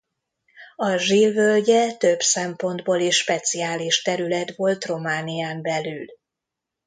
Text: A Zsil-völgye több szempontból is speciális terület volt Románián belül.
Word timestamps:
A 0.75 0.95
Zsil-völgye 0.97 1.93
több 1.97 2.19
szempontból 2.19 2.99
is 2.99 3.15
speciális 3.15 4.01
terület 4.01 4.55
volt 4.55 4.85
Románián 4.85 5.61
belül. 5.61 6.05